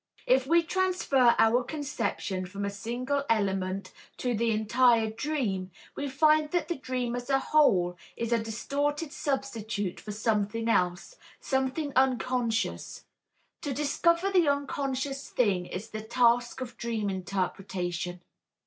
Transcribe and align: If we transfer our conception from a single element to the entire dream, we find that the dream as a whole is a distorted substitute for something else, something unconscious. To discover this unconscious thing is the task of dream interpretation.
If 0.25 0.47
we 0.47 0.63
transfer 0.63 1.35
our 1.37 1.63
conception 1.63 2.47
from 2.47 2.65
a 2.65 2.71
single 2.71 3.23
element 3.29 3.91
to 4.17 4.33
the 4.33 4.49
entire 4.49 5.11
dream, 5.11 5.69
we 5.95 6.09
find 6.09 6.49
that 6.49 6.69
the 6.69 6.75
dream 6.75 7.15
as 7.15 7.29
a 7.29 7.37
whole 7.37 7.95
is 8.17 8.31
a 8.31 8.41
distorted 8.41 9.13
substitute 9.13 9.99
for 9.99 10.11
something 10.11 10.67
else, 10.67 11.17
something 11.39 11.93
unconscious. 11.95 13.05
To 13.61 13.73
discover 13.75 14.31
this 14.31 14.47
unconscious 14.47 15.29
thing 15.29 15.67
is 15.67 15.89
the 15.89 16.01
task 16.01 16.61
of 16.61 16.77
dream 16.77 17.07
interpretation. 17.11 18.21